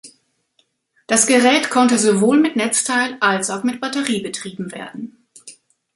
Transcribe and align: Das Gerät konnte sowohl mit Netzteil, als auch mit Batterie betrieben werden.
Das 1.05 1.27
Gerät 1.27 1.69
konnte 1.69 1.99
sowohl 1.99 2.39
mit 2.39 2.55
Netzteil, 2.55 3.17
als 3.19 3.51
auch 3.51 3.61
mit 3.61 3.79
Batterie 3.79 4.19
betrieben 4.23 4.71
werden. 4.71 5.27